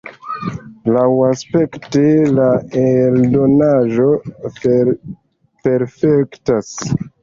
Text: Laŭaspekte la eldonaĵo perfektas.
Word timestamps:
Laŭaspekte 0.95 2.03
la 2.39 2.49
eldonaĵo 2.87 4.11
perfektas. 4.65 6.79